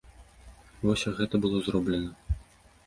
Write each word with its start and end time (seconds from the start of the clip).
Вось 0.85 1.03
як 1.09 1.15
гэта 1.21 1.35
было 1.45 1.57
зроблена. 1.69 2.39